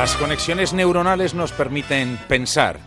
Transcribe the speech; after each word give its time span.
Las 0.00 0.16
conexiones 0.16 0.72
neuronales 0.72 1.34
nos 1.34 1.52
permiten 1.52 2.18
pensar, 2.26 2.78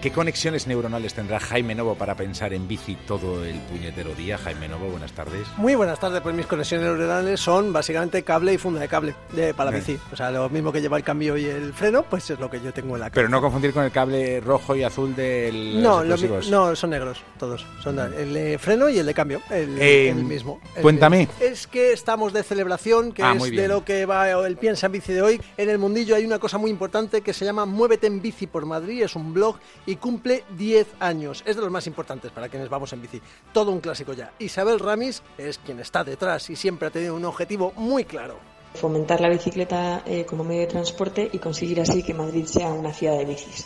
¿Qué 0.00 0.12
conexiones 0.12 0.68
neuronales 0.68 1.12
tendrá 1.12 1.40
Jaime 1.40 1.74
Novo 1.74 1.96
para 1.96 2.14
pensar 2.14 2.52
en 2.52 2.68
bici 2.68 2.96
todo 3.04 3.44
el 3.44 3.58
puñetero 3.62 4.14
día? 4.14 4.38
Jaime 4.38 4.68
Novo, 4.68 4.86
buenas 4.90 5.10
tardes. 5.10 5.48
Muy 5.56 5.74
buenas 5.74 5.98
tardes, 5.98 6.20
pues 6.20 6.36
mis 6.36 6.46
conexiones 6.46 6.86
neuronales 6.86 7.40
son 7.40 7.72
básicamente 7.72 8.22
cable 8.22 8.54
y 8.54 8.58
funda 8.58 8.78
de 8.78 8.86
cable 8.86 9.16
de, 9.32 9.52
para 9.54 9.72
la 9.72 9.78
bici. 9.78 9.98
O 10.12 10.16
sea, 10.16 10.30
lo 10.30 10.48
mismo 10.50 10.70
que 10.70 10.80
lleva 10.80 10.98
el 10.98 11.02
cambio 11.02 11.36
y 11.36 11.46
el 11.46 11.72
freno, 11.72 12.04
pues 12.04 12.30
es 12.30 12.38
lo 12.38 12.48
que 12.48 12.60
yo 12.60 12.72
tengo 12.72 12.94
en 12.94 13.00
la 13.00 13.06
cabeza. 13.06 13.14
Pero 13.16 13.28
no 13.28 13.40
confundir 13.40 13.72
con 13.72 13.82
el 13.82 13.90
cable 13.90 14.40
rojo 14.40 14.76
y 14.76 14.84
azul 14.84 15.16
del 15.16 15.82
No, 15.82 16.04
no, 16.04 16.76
son 16.76 16.90
negros, 16.90 17.20
todos. 17.36 17.66
Son 17.82 17.98
el 17.98 18.34
de 18.34 18.56
freno 18.58 18.88
y 18.88 19.00
el 19.00 19.06
de 19.06 19.14
cambio, 19.14 19.42
el, 19.50 19.78
eh, 19.80 20.14
mismo. 20.14 20.60
cuéntame. 20.80 21.26
es 21.40 21.66
que 21.66 21.92
estamos 21.92 22.32
de 22.32 22.44
celebración, 22.44 23.10
que 23.10 23.24
ah, 23.24 23.34
es 23.36 23.50
de 23.50 23.66
lo 23.66 23.84
que 23.84 24.06
va 24.06 24.30
el 24.30 24.56
Piensa 24.58 24.86
en 24.86 24.92
Bici 24.92 25.12
de 25.12 25.22
hoy. 25.22 25.40
En 25.56 25.68
el 25.68 25.78
mundillo 25.78 26.14
hay 26.14 26.24
una 26.24 26.38
cosa 26.38 26.56
muy 26.56 26.70
importante 26.70 27.20
que 27.20 27.32
se 27.32 27.44
llama 27.44 27.66
Muévete 27.66 28.06
en 28.06 28.22
Bici 28.22 28.46
por 28.46 28.64
Madrid, 28.64 29.02
es 29.02 29.16
un 29.16 29.34
blog 29.34 29.58
y 29.88 29.96
cumple 29.96 30.44
10 30.50 30.86
años. 31.00 31.42
Es 31.46 31.56
de 31.56 31.62
los 31.62 31.70
más 31.70 31.86
importantes 31.86 32.30
para 32.30 32.50
quienes 32.50 32.68
vamos 32.68 32.92
en 32.92 33.00
bici. 33.00 33.22
Todo 33.54 33.72
un 33.72 33.80
clásico 33.80 34.12
ya. 34.12 34.32
Isabel 34.38 34.78
Ramis 34.78 35.22
es 35.38 35.56
quien 35.56 35.80
está 35.80 36.04
detrás 36.04 36.50
y 36.50 36.56
siempre 36.56 36.88
ha 36.88 36.90
tenido 36.90 37.16
un 37.16 37.24
objetivo 37.24 37.72
muy 37.74 38.04
claro. 38.04 38.36
Fomentar 38.74 39.22
la 39.22 39.30
bicicleta 39.30 40.02
eh, 40.04 40.26
como 40.26 40.44
medio 40.44 40.60
de 40.60 40.66
transporte 40.66 41.30
y 41.32 41.38
conseguir 41.38 41.80
así 41.80 42.02
que 42.02 42.12
Madrid 42.12 42.44
sea 42.44 42.68
una 42.68 42.92
ciudad 42.92 43.16
de 43.16 43.24
bicis. 43.24 43.64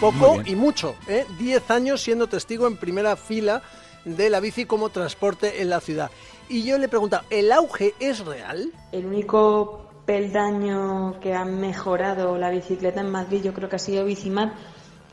Poco 0.00 0.42
y 0.44 0.56
mucho. 0.56 0.96
10 1.06 1.30
¿eh? 1.38 1.72
años 1.72 2.02
siendo 2.02 2.26
testigo 2.26 2.66
en 2.66 2.76
primera 2.76 3.14
fila 3.14 3.62
de 4.04 4.28
la 4.30 4.40
bici 4.40 4.64
como 4.64 4.88
transporte 4.88 5.62
en 5.62 5.70
la 5.70 5.80
ciudad. 5.80 6.10
Y 6.48 6.64
yo 6.64 6.76
le 6.76 6.88
preguntado, 6.88 7.24
¿el 7.30 7.52
auge 7.52 7.94
es 8.00 8.18
real? 8.18 8.72
El 8.90 9.06
único 9.06 9.90
peldaño 10.06 11.20
que 11.20 11.34
ha 11.34 11.44
mejorado 11.44 12.36
la 12.36 12.50
bicicleta 12.50 13.00
en 13.00 13.10
Madrid 13.10 13.42
yo 13.44 13.54
creo 13.54 13.68
que 13.68 13.76
ha 13.76 13.78
sido 13.78 14.04
Bicimar 14.04 14.54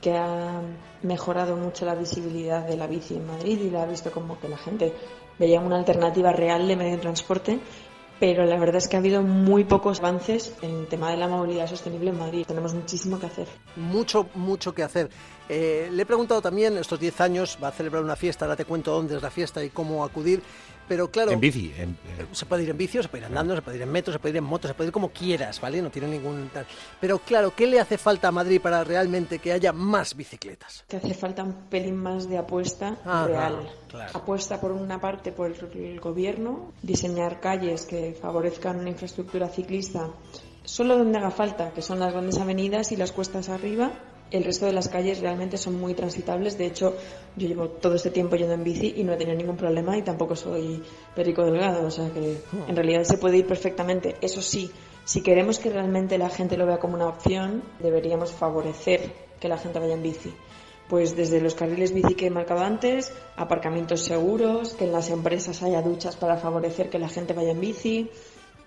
que 0.01 0.17
ha 0.17 0.61
mejorado 1.03 1.55
mucho 1.55 1.85
la 1.85 1.95
visibilidad 1.95 2.65
de 2.65 2.75
la 2.75 2.87
bici 2.87 3.15
en 3.15 3.27
Madrid 3.27 3.59
y 3.61 3.69
la 3.69 3.83
ha 3.83 3.85
visto 3.85 4.11
como 4.11 4.39
que 4.39 4.49
la 4.49 4.57
gente 4.57 4.93
veía 5.39 5.59
una 5.59 5.77
alternativa 5.77 6.31
real 6.31 6.67
de 6.67 6.75
medio 6.75 6.91
de 6.91 6.97
transporte, 6.97 7.59
pero 8.19 8.45
la 8.45 8.59
verdad 8.59 8.75
es 8.75 8.87
que 8.87 8.97
ha 8.97 8.99
habido 8.99 9.23
muy 9.23 9.63
pocos 9.63 9.99
avances 9.99 10.53
en 10.61 10.71
el 10.81 10.87
tema 10.87 11.09
de 11.09 11.17
la 11.17 11.27
movilidad 11.27 11.67
sostenible 11.67 12.11
en 12.11 12.19
Madrid. 12.19 12.45
Tenemos 12.47 12.73
muchísimo 12.73 13.19
que 13.19 13.25
hacer. 13.25 13.47
Mucho, 13.75 14.27
mucho 14.35 14.75
que 14.75 14.83
hacer. 14.83 15.09
Eh, 15.49 15.89
le 15.91 16.03
he 16.03 16.05
preguntado 16.05 16.41
también, 16.41 16.77
estos 16.77 16.99
10 16.99 17.21
años 17.21 17.57
va 17.61 17.69
a 17.69 17.71
celebrar 17.71 18.03
una 18.03 18.15
fiesta, 18.15 18.45
ahora 18.45 18.55
te 18.55 18.65
cuento 18.65 18.91
dónde 18.91 19.15
es 19.15 19.23
la 19.23 19.31
fiesta 19.31 19.63
y 19.63 19.71
cómo 19.71 20.03
acudir. 20.05 20.43
Pero 20.87 21.09
claro. 21.09 21.31
En 21.31 21.39
bici. 21.39 21.73
Se 22.31 22.45
puede 22.45 22.63
ir 22.63 22.69
en 22.69 22.77
bici, 22.77 23.01
se 23.01 23.07
puede 23.07 23.23
ir 23.23 23.27
andando, 23.27 23.55
se 23.55 23.61
puede 23.61 23.77
ir 23.77 23.83
en 23.83 23.91
metro, 23.91 24.11
se 24.11 24.19
puede 24.19 24.33
ir 24.33 24.37
en 24.37 24.43
moto, 24.43 24.67
se 24.67 24.73
puede 24.73 24.87
ir 24.87 24.93
como 24.93 25.09
quieras, 25.09 25.59
¿vale? 25.61 25.81
No 25.81 25.89
tiene 25.89 26.07
ningún. 26.07 26.49
Pero 26.99 27.19
claro, 27.19 27.53
¿qué 27.55 27.67
le 27.67 27.79
hace 27.79 27.97
falta 27.97 28.27
a 28.27 28.31
Madrid 28.31 28.59
para 28.61 28.83
realmente 28.83 29.39
que 29.39 29.51
haya 29.53 29.71
más 29.71 30.15
bicicletas? 30.15 30.83
Que 30.87 30.97
hace 30.97 31.13
falta 31.13 31.43
un 31.43 31.53
pelín 31.69 31.95
más 31.95 32.27
de 32.27 32.37
apuesta 32.37 32.97
real. 33.25 33.69
Apuesta 34.13 34.59
por 34.59 34.71
una 34.71 34.99
parte 34.99 35.31
por 35.31 35.51
el 35.51 35.99
gobierno, 35.99 36.71
diseñar 36.81 37.39
calles 37.39 37.85
que 37.85 38.17
favorezcan 38.19 38.79
una 38.79 38.89
infraestructura 38.89 39.47
ciclista 39.49 40.09
solo 40.63 40.97
donde 40.97 41.17
haga 41.17 41.31
falta, 41.31 41.71
que 41.71 41.81
son 41.81 41.99
las 41.99 42.13
grandes 42.13 42.37
avenidas 42.37 42.91
y 42.91 42.95
las 42.95 43.11
cuestas 43.11 43.49
arriba, 43.49 43.91
el 44.31 44.43
resto 44.43 44.65
de 44.65 44.71
las 44.71 44.87
calles 44.87 45.19
realmente 45.19 45.57
son 45.57 45.79
muy 45.79 45.93
transitables. 45.93 46.57
De 46.57 46.65
hecho, 46.65 46.95
yo 47.35 47.47
llevo 47.47 47.67
todo 47.67 47.95
este 47.95 48.09
tiempo 48.09 48.35
yendo 48.37 48.53
en 48.53 48.63
bici 48.63 48.93
y 48.97 49.03
no 49.03 49.13
he 49.13 49.17
tenido 49.17 49.37
ningún 49.37 49.57
problema 49.57 49.97
y 49.97 50.01
tampoco 50.01 50.35
soy 50.35 50.81
perico 51.15 51.43
delgado. 51.43 51.85
O 51.85 51.91
sea 51.91 52.09
que 52.09 52.37
en 52.67 52.75
realidad 52.75 53.03
se 53.03 53.17
puede 53.17 53.37
ir 53.37 53.45
perfectamente. 53.45 54.15
Eso 54.21 54.41
sí, 54.41 54.71
si 55.03 55.21
queremos 55.21 55.59
que 55.59 55.69
realmente 55.69 56.17
la 56.17 56.29
gente 56.29 56.57
lo 56.57 56.65
vea 56.65 56.79
como 56.79 56.95
una 56.95 57.07
opción, 57.07 57.61
deberíamos 57.79 58.31
favorecer 58.31 59.11
que 59.39 59.49
la 59.49 59.57
gente 59.57 59.79
vaya 59.79 59.95
en 59.95 60.03
bici. 60.03 60.33
Pues 60.87 61.15
desde 61.15 61.41
los 61.41 61.55
carriles 61.55 61.93
bici 61.93 62.15
que 62.15 62.27
he 62.27 62.29
marcado 62.29 62.61
antes, 62.61 63.13
aparcamientos 63.35 64.03
seguros, 64.03 64.73
que 64.73 64.85
en 64.85 64.91
las 64.91 65.09
empresas 65.09 65.63
haya 65.63 65.81
duchas 65.81 66.15
para 66.15 66.37
favorecer 66.37 66.89
que 66.89 66.99
la 66.99 67.09
gente 67.09 67.33
vaya 67.33 67.51
en 67.51 67.61
bici, 67.61 68.09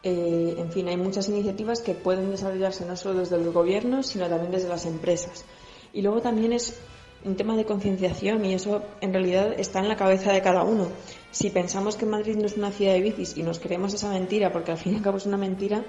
eh, 0.05 0.55
en 0.59 0.71
fin, 0.71 0.87
hay 0.89 0.99
muchas 0.99 1.29
iniciativas 1.31 1.81
que 1.81 1.95
pueden 1.95 2.31
desarrollarse 2.31 2.85
no 2.85 2.95
solo 2.95 3.21
desde 3.21 3.39
los 3.39 3.55
gobiernos, 3.55 4.07
sino 4.09 4.29
también 4.29 4.53
desde 4.53 4.69
las 4.69 4.85
empresas. 4.85 5.47
Y 5.95 6.03
luego 6.03 6.21
también 6.21 6.53
es 6.53 6.79
un 7.25 7.37
tema 7.37 7.57
de 7.57 7.65
concienciación 7.65 8.45
y 8.45 8.53
eso 8.53 8.83
en 9.01 9.15
realidad 9.15 9.55
está 9.59 9.81
en 9.81 9.89
la 9.89 9.97
cabeza 9.97 10.31
de 10.31 10.43
cada 10.43 10.63
uno. 10.63 10.89
Si 11.31 11.49
pensamos 11.49 11.97
que 11.97 12.05
Madrid 12.05 12.37
no 12.37 12.45
es 12.45 12.59
una 12.59 12.71
ciudad 12.71 12.93
de 12.93 13.01
bicis 13.01 13.39
y 13.39 13.43
nos 13.43 13.59
creemos 13.59 13.95
esa 13.95 14.11
mentira, 14.11 14.53
porque 14.53 14.73
al 14.73 14.79
fin 14.79 14.93
y 14.93 14.97
al 14.97 15.03
cabo 15.03 15.17
es 15.17 15.25
una 15.25 15.39
mentira, 15.39 15.83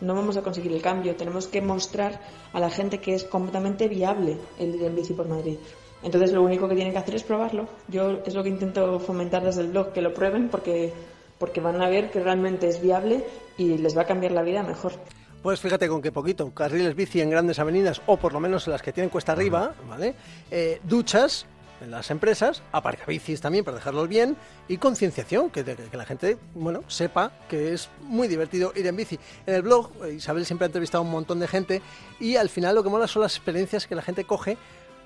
no 0.00 0.16
vamos 0.16 0.36
a 0.36 0.42
conseguir 0.42 0.72
el 0.72 0.82
cambio. 0.82 1.14
Tenemos 1.14 1.46
que 1.46 1.62
mostrar 1.62 2.20
a 2.52 2.58
la 2.58 2.70
gente 2.70 2.98
que 2.98 3.14
es 3.14 3.22
completamente 3.22 3.86
viable 3.86 4.36
el 4.58 4.74
ir 4.74 4.82
en 4.82 4.96
bici 4.96 5.14
por 5.14 5.28
Madrid. 5.28 5.58
Entonces 6.02 6.32
lo 6.32 6.42
único 6.42 6.68
que 6.68 6.74
tienen 6.74 6.92
que 6.92 6.98
hacer 6.98 7.14
es 7.14 7.22
probarlo. 7.22 7.68
Yo 7.86 8.18
es 8.26 8.34
lo 8.34 8.42
que 8.42 8.48
intento 8.48 8.98
fomentar 8.98 9.44
desde 9.44 9.60
el 9.60 9.68
blog, 9.68 9.92
que 9.92 10.02
lo 10.02 10.12
prueben 10.12 10.48
porque 10.48 10.92
porque 11.40 11.60
van 11.60 11.80
a 11.82 11.88
ver 11.88 12.10
que 12.10 12.20
realmente 12.20 12.68
es 12.68 12.80
viable 12.80 13.24
y 13.56 13.78
les 13.78 13.96
va 13.96 14.02
a 14.02 14.06
cambiar 14.06 14.32
la 14.32 14.42
vida 14.42 14.62
mejor. 14.62 14.92
Pues 15.42 15.58
fíjate 15.58 15.88
con 15.88 16.02
qué 16.02 16.12
poquito, 16.12 16.52
carriles 16.52 16.94
bici 16.94 17.22
en 17.22 17.30
grandes 17.30 17.58
avenidas 17.58 18.02
o 18.04 18.18
por 18.18 18.34
lo 18.34 18.40
menos 18.40 18.66
en 18.66 18.74
las 18.74 18.82
que 18.82 18.92
tienen 18.92 19.08
cuesta 19.08 19.32
arriba, 19.32 19.74
¿vale? 19.88 20.14
Eh, 20.50 20.80
duchas 20.84 21.46
en 21.80 21.90
las 21.90 22.10
empresas, 22.10 22.62
aparcabicis 22.72 23.40
también 23.40 23.64
para 23.64 23.78
dejarlos 23.78 24.06
bien 24.06 24.36
y 24.68 24.76
concienciación, 24.76 25.48
que, 25.48 25.64
que, 25.64 25.96
la 25.96 26.04
gente, 26.04 26.36
bueno, 26.54 26.84
sepa 26.88 27.32
que 27.48 27.72
es 27.72 27.88
muy 28.02 28.28
divertido 28.28 28.74
ir 28.76 28.86
en 28.86 28.96
bici. 28.96 29.18
En 29.46 29.54
el 29.54 29.62
blog, 29.62 29.90
eh, 30.04 30.12
Isabel 30.12 30.44
siempre 30.44 30.66
ha 30.66 30.68
entrevistado 30.68 31.02
a 31.02 31.06
un 31.06 31.10
montón 31.10 31.40
de 31.40 31.48
gente 31.48 31.80
y 32.20 32.36
al 32.36 32.50
final 32.50 32.74
lo 32.74 32.82
que 32.82 32.90
mola 32.90 33.06
son 33.06 33.22
las 33.22 33.34
experiencias 33.34 33.86
que 33.86 33.94
la 33.94 34.02
gente 34.02 34.24
coge, 34.24 34.58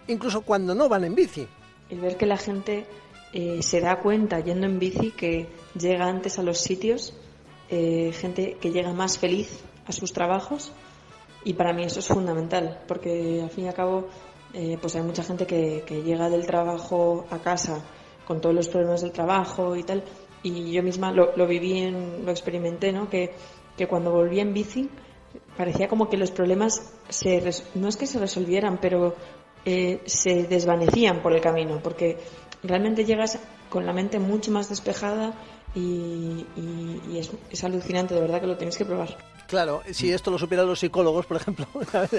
incluso 0.08 0.40
cuando 0.40 0.74
no 0.74 0.88
van 0.88 1.04
en 1.04 1.14
bici. 1.14 1.46
El 1.90 2.00
ver 2.00 2.16
que 2.16 2.26
la 2.26 2.38
gente 2.38 2.86
eh, 3.36 3.62
se 3.62 3.80
da 3.80 3.98
cuenta 3.98 4.38
yendo 4.38 4.66
en 4.66 4.78
bici 4.78 5.10
que 5.10 5.48
llega 5.76 6.06
antes 6.06 6.38
a 6.38 6.42
los 6.44 6.58
sitios, 6.58 7.12
eh, 7.68 8.12
gente 8.12 8.58
que 8.60 8.70
llega 8.70 8.92
más 8.92 9.18
feliz 9.18 9.64
a 9.86 9.92
sus 9.92 10.12
trabajos 10.12 10.70
y 11.42 11.54
para 11.54 11.72
mí 11.72 11.82
eso 11.82 11.98
es 11.98 12.06
fundamental 12.06 12.82
porque 12.86 13.42
al 13.42 13.50
fin 13.50 13.64
y 13.64 13.68
al 13.68 13.74
cabo 13.74 14.06
eh, 14.52 14.78
pues 14.80 14.94
hay 14.94 15.02
mucha 15.02 15.24
gente 15.24 15.46
que, 15.46 15.82
llega 16.04 16.30
del 16.30 16.46
trabajo 16.46 17.26
a 17.28 17.40
casa 17.40 17.82
con 18.24 18.40
todos 18.40 18.54
los 18.54 18.68
problemas 18.68 19.00
del 19.00 19.10
trabajo 19.10 19.74
y 19.74 19.82
tal 19.82 20.04
y 20.44 20.70
yo 20.70 20.84
misma 20.84 21.10
lo, 21.10 21.46
viví 21.48 21.78
en, 21.80 22.24
lo 22.24 22.30
experimenté 22.30 22.92
no 22.92 23.10
que, 23.10 23.32
que 23.76 23.88
cuando 23.88 24.12
volví 24.12 24.38
en 24.38 24.54
bici 24.54 24.88
parecía 25.56 25.88
como 25.88 26.08
que 26.08 26.16
los 26.16 26.30
problemas 26.30 26.94
se, 27.08 27.42
no 27.74 27.88
es 27.88 27.96
que 27.96 28.06
se 28.06 28.20
resolvieran 28.20 28.78
pero 28.80 29.16
se 29.64 30.44
desvanecían 30.44 31.22
por 31.22 31.32
el 31.32 31.40
camino 31.40 31.80
porque 31.82 32.18
realmente 32.62 33.04
llegas 33.04 33.38
con 33.68 33.86
la 33.86 33.92
mente 33.92 34.18
mucho 34.18 34.50
más 34.50 34.68
despejada 34.68 35.34
y, 35.74 36.46
es, 37.50 37.64
alucinante, 37.64 38.14
de 38.14 38.20
verdad 38.20 38.40
que 38.40 38.46
lo 38.46 38.56
tienes 38.56 38.76
que 38.76 38.84
probar. 38.84 39.16
Claro, 39.48 39.82
si 39.92 40.10
esto 40.12 40.30
lo 40.30 40.38
supieran 40.38 40.66
los 40.66 40.78
psicólogos, 40.78 41.26
por 41.26 41.36
ejemplo, 41.36 41.66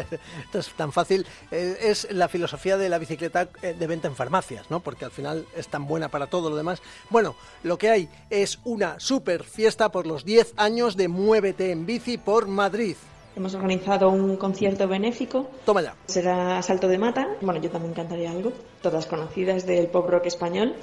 es 0.53 0.69
tan 0.73 0.91
fácil, 0.91 1.25
eh, 1.51 1.77
es 1.81 2.07
la 2.11 2.27
filosofía 2.27 2.77
de 2.77 2.87
la 2.87 2.99
bicicleta 2.99 3.49
eh, 3.61 3.73
de 3.77 3.87
venta 3.87 4.07
en 4.07 4.15
farmacias, 4.15 4.69
¿no? 4.69 4.79
Porque 4.81 5.05
al 5.05 5.11
final 5.11 5.45
es 5.55 5.67
tan 5.67 5.87
buena 5.87 6.09
para 6.09 6.27
todo 6.27 6.49
lo 6.49 6.55
demás. 6.55 6.81
Bueno, 7.09 7.35
lo 7.63 7.77
que 7.77 7.89
hay 7.89 8.09
es 8.29 8.59
una 8.63 8.99
super 8.99 9.43
fiesta 9.43 9.91
por 9.91 10.05
los 10.05 10.23
10 10.23 10.53
años 10.57 10.95
de 10.95 11.07
Muévete 11.07 11.71
en 11.71 11.85
Bici 11.85 12.17
por 12.17 12.47
Madrid. 12.47 12.95
Hemos 13.35 13.53
organizado 13.53 14.09
un 14.09 14.37
concierto 14.37 14.87
benéfico. 14.87 15.49
Toma 15.65 15.81
ya. 15.81 15.95
Será 16.05 16.61
Salto 16.61 16.87
de 16.87 16.97
Mata. 16.97 17.35
Bueno, 17.41 17.59
yo 17.59 17.69
también 17.69 17.93
cantaría 17.93 18.31
algo. 18.31 18.53
Todas 18.81 19.07
conocidas 19.07 19.65
del 19.65 19.87
pop 19.87 20.09
rock 20.09 20.27
español. 20.27 20.75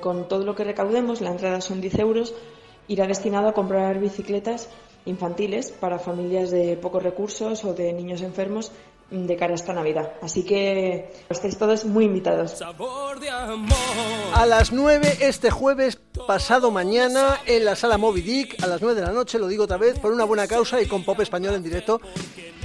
Con 0.00 0.26
todo 0.26 0.44
lo 0.44 0.56
que 0.56 0.64
recaudemos, 0.64 1.20
la 1.20 1.30
entrada 1.30 1.60
son 1.60 1.80
10 1.80 1.98
euros, 2.00 2.34
irá 2.88 3.06
destinado 3.06 3.48
a 3.48 3.52
comprar 3.52 4.00
bicicletas 4.00 4.68
infantiles 5.06 5.70
para 5.70 6.00
familias 6.00 6.50
de 6.50 6.76
pocos 6.76 7.02
recursos 7.02 7.64
o 7.64 7.74
de 7.74 7.92
niños 7.92 8.22
enfermos 8.22 8.72
de 9.14 9.36
cara 9.36 9.52
a 9.52 9.54
esta 9.54 9.72
Navidad. 9.72 10.12
Así 10.22 10.44
que 10.44 11.10
estáis 11.28 11.56
todos 11.56 11.84
muy 11.84 12.04
invitados. 12.06 12.60
A 14.34 14.46
las 14.46 14.72
9 14.72 15.18
este 15.20 15.50
jueves 15.50 15.98
pasado 16.26 16.70
mañana 16.70 17.40
en 17.46 17.64
la 17.64 17.76
sala 17.76 17.98
Moby 17.98 18.22
Dick, 18.22 18.62
a 18.62 18.66
las 18.66 18.82
9 18.82 19.00
de 19.00 19.06
la 19.06 19.12
noche, 19.12 19.38
lo 19.38 19.46
digo 19.46 19.64
otra 19.64 19.76
vez, 19.76 19.98
por 19.98 20.12
una 20.12 20.24
buena 20.24 20.46
causa 20.46 20.80
y 20.80 20.86
con 20.86 21.04
pop 21.04 21.20
español 21.20 21.54
en 21.54 21.62
directo 21.62 22.00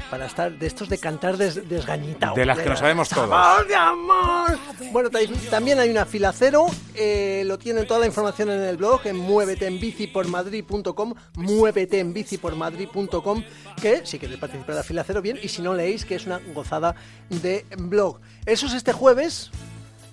para 0.10 0.26
estar 0.26 0.52
de 0.52 0.68
estos 0.68 0.90
de 0.90 0.98
cantar 0.98 1.38
des, 1.38 1.70
desgañitado. 1.70 2.36
De 2.36 2.46
las 2.46 2.60
que 2.60 2.68
no 2.70 2.76
sabemos 2.76 3.08
todos. 3.10 3.30
de 3.68 3.76
amor! 3.76 4.58
Bueno, 4.92 5.10
también 5.50 5.80
hay 5.80 5.90
una 5.90 6.06
fila 6.06 6.32
cero, 6.34 6.68
eh, 6.96 7.44
lo 7.46 7.58
tienen 7.58 7.88
toda 7.88 8.00
la 8.00 8.06
información 8.06 8.50
en 8.50 8.62
el 8.62 8.78
blog, 8.78 9.06
en 9.06 9.18
muéveteenbicipormadrid.com, 9.18 11.14
muéveteenbicipormadrid.com, 11.36 13.44
que 13.82 14.06
si 14.06 14.20
queréis 14.20 14.40
participar 14.40 14.76
de 14.76 14.82
la 14.82 14.84
fila 14.84 15.04
cero, 15.06 15.22
bien, 15.22 15.38
y 15.42 15.48
si 15.50 15.62
no 15.62 15.74
leéis, 15.74 16.06
que 16.06 16.16
es 16.16 16.26
una 16.26 16.40
gozada 16.54 16.96
de 17.30 17.66
blog. 17.78 18.20
Eso 18.46 18.68
es 18.68 18.74
este 18.74 18.94
jueves, 18.94 19.52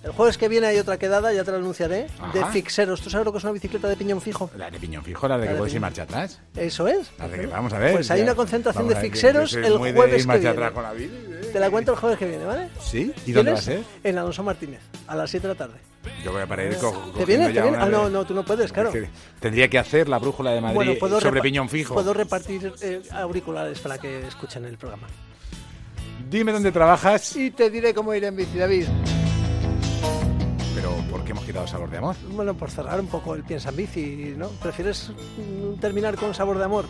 El 0.03 0.11
jueves 0.11 0.37
que 0.37 0.47
viene 0.47 0.67
hay 0.67 0.77
otra 0.77 0.97
quedada, 0.97 1.33
ya 1.33 1.43
te 1.43 1.51
la 1.51 1.57
anunciaré, 1.57 2.07
de 2.33 2.45
fixeros. 2.51 3.01
¿Tú 3.01 3.09
sabes 3.09 3.25
lo 3.25 3.31
que 3.31 3.39
es 3.39 3.43
una 3.43 3.53
bicicleta 3.53 3.87
de 3.87 3.95
piñón 3.95 4.21
fijo? 4.21 4.49
La 4.57 4.69
de 4.69 4.79
piñón 4.79 5.03
fijo, 5.03 5.27
la 5.27 5.37
de 5.37 5.47
que 5.47 5.55
puedes 5.55 5.73
ir 5.73 5.81
marcha 5.81 6.03
atrás. 6.03 6.39
Eso 6.55 6.87
es. 6.87 7.11
vamos 7.51 7.73
a 7.73 7.79
ver. 7.79 7.93
Pues 7.93 8.11
hay 8.11 8.21
una 8.21 8.35
concentración 8.35 8.87
de 8.87 8.95
fixeros 8.95 9.53
el 9.53 9.77
jueves 9.77 10.25
que 10.25 10.37
viene. 10.37 10.67
¿eh? 10.67 11.49
Te 11.51 11.59
la 11.59 11.69
cuento 11.69 11.91
el 11.93 11.97
jueves 11.97 12.17
que 12.17 12.25
viene, 12.25 12.45
¿vale? 12.45 12.69
Sí. 12.79 13.13
¿Y 13.25 13.31
dónde 13.31 13.51
va 13.51 13.57
a 13.57 13.61
ser? 13.61 13.83
En 14.03 14.17
Alonso 14.17 14.43
Martínez, 14.43 14.81
a 15.07 15.15
las 15.15 15.29
7 15.29 15.47
de 15.47 15.53
la 15.53 15.57
tarde. 15.57 15.79
Yo 16.23 16.31
voy 16.31 16.41
a 16.41 16.47
parar 16.47 16.67
ir 16.67 16.77
¿Te 17.17 17.25
viene? 17.25 17.51
¿Te 17.51 17.61
viene? 17.61 17.77
Ah, 17.77 17.87
no, 17.87 18.09
no, 18.09 18.25
tú 18.25 18.33
no 18.33 18.43
puedes, 18.43 18.71
claro. 18.71 18.91
Tendría 19.39 19.69
que 19.69 19.77
hacer 19.77 20.07
la 20.07 20.19
brújula 20.19 20.51
de 20.51 20.61
Madrid 20.61 20.97
sobre 21.19 21.41
piñón 21.41 21.69
fijo. 21.69 21.93
Puedo 21.93 22.13
repartir 22.13 22.73
eh, 22.81 23.01
auriculares 23.11 23.79
para 23.79 23.97
que 23.97 24.25
escuchen 24.27 24.65
el 24.65 24.77
programa. 24.77 25.07
Dime 26.29 26.51
dónde 26.51 26.71
trabajas. 26.71 27.35
Y 27.35 27.51
te 27.51 27.69
diré 27.69 27.93
cómo 27.93 28.13
ir 28.13 28.23
en 28.23 28.35
bici, 28.35 28.57
David. 28.57 28.87
Pero, 30.77 30.91
¿por 31.09 31.23
qué 31.23 31.31
hemos 31.31 31.43
quitado 31.43 31.65
sabor 31.65 31.89
de 31.89 31.97
amor? 31.97 32.15
Bueno, 32.29 32.53
por 32.53 32.69
cerrar 32.69 32.99
un 32.99 33.07
poco 33.07 33.33
el 33.33 33.43
piensa 33.43 33.69
en 33.69 33.77
bici, 33.77 34.35
¿no? 34.37 34.49
¿Prefieres 34.49 35.11
terminar 35.81 36.15
con 36.17 36.35
sabor 36.35 36.59
de 36.59 36.65
amor? 36.65 36.85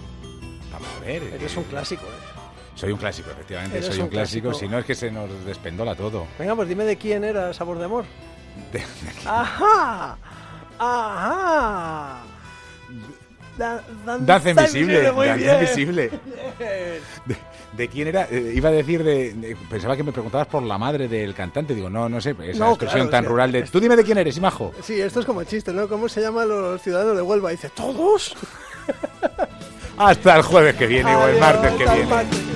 Vamos 0.74 0.90
a 0.98 1.06
ver. 1.06 1.24
Eres 1.24 1.56
un 1.56 1.64
clásico, 1.64 2.04
¿eh? 2.04 2.38
Soy 2.76 2.92
un 2.92 2.98
clásico, 2.98 3.32
efectivamente, 3.32 3.82
soy 3.82 4.02
un, 4.02 4.10
clásico. 4.10 4.54
Si 4.54 4.68
no 4.68 4.78
es 4.78 4.84
que 4.84 4.94
se 4.94 5.10
nos 5.10 5.30
despendola 5.46 5.96
todo. 5.96 6.28
Venga, 6.38 6.54
pues 6.54 6.68
dime 6.68 6.84
de 6.84 6.98
quién 6.98 7.24
era 7.24 7.54
Sabor 7.54 7.80
de 7.80 7.86
Amor. 7.86 8.04
¡Ajá! 9.26 10.18
¡Ajá! 10.78 12.24
Danza 13.58 14.50
invisible, 14.50 15.02
danza 15.02 15.54
invisible. 15.54 16.12
De, 17.76 17.90
quién 17.90 18.08
era? 18.08 18.28
Eh, 18.32 18.54
iba 18.56 18.70
a 18.70 18.72
decir 18.72 19.04
de, 19.04 19.56
Pensaba 19.70 19.96
que 19.96 20.02
me 20.02 20.12
preguntabas 20.12 20.48
por 20.48 20.64
la 20.64 20.80
madre 20.80 21.08
del 21.08 21.36
cantante. 21.36 21.76
Digo, 21.76 21.92
no, 21.92 22.10
no 22.10 22.20
sé, 22.20 22.36
esa 22.44 22.70
expresión 22.70 23.10
tan 23.10 23.26
rural 23.26 23.52
de. 23.52 23.64
Tú 23.64 23.80
dime 23.80 23.96
de 23.96 24.04
quién 24.04 24.18
eres, 24.18 24.38
Imajo. 24.38 24.74
Sí, 24.82 25.00
esto 25.00 25.20
es 25.20 25.26
como 25.26 25.44
chiste, 25.44 25.74
¿no? 25.74 25.88
¿Cómo 25.88 26.10
se 26.10 26.22
llaman 26.22 26.48
los 26.48 26.82
ciudadanos 26.82 27.16
de 27.16 27.22
Huelva? 27.22 27.52
dice, 27.52 27.70
¿todos? 27.70 28.36
Hasta 29.98 30.38
el 30.38 30.42
jueves 30.42 30.76
que 30.76 30.88
viene 30.88 31.16
o 31.16 31.28
el 31.28 31.40
martes 31.40 31.72
que 31.74 31.84
viene. 31.84 32.47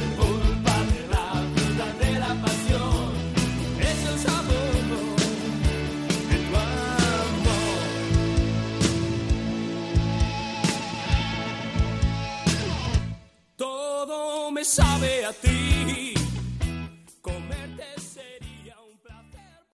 Sabe 14.71 15.25
a 15.25 15.33
ti. 15.33 15.70